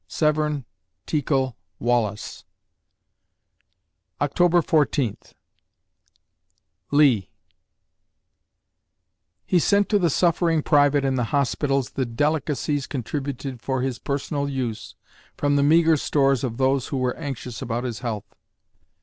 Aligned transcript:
SEVERN 0.07 0.65
TEACKLE 1.05 1.55
WALLIS 1.77 2.43
October 4.19 4.63
Fourteenth 4.63 5.35
LEE 6.89 7.29
He 9.45 9.59
sent 9.59 9.89
to 9.89 9.99
the 9.99 10.09
suffering 10.09 10.63
private 10.63 11.05
in 11.05 11.17
the 11.17 11.25
hospitals 11.25 11.91
the 11.91 12.07
delicacies 12.07 12.87
contributed 12.87 13.61
for 13.61 13.83
his 13.83 13.99
personal 13.99 14.49
use 14.49 14.95
from 15.37 15.55
the 15.55 15.61
meagre 15.61 15.97
stores 15.97 16.43
of 16.43 16.57
those 16.57 16.87
who 16.87 16.97
were 16.97 17.15
anxious 17.15 17.61
about 17.61 17.83
his 17.83 17.99
health. 17.99 18.33